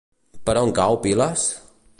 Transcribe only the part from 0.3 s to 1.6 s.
Per on cau Piles?